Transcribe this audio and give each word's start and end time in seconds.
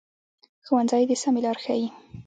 ښوونځی 0.65 1.03
د 1.09 1.11
سمه 1.21 1.39
لار 1.43 1.57
ښيي 1.63 1.87